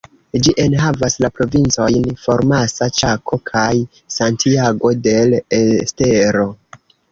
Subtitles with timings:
[0.45, 3.67] Ĝi enhavas la provincojn Formosa, Ĉako, kaj
[4.17, 6.51] Santiago del Estero.